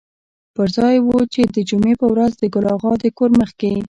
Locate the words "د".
1.55-1.57, 2.37-2.43, 3.01-3.05